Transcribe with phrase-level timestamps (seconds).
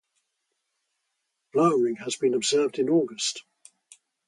[1.51, 3.43] Flowering has been observed in August.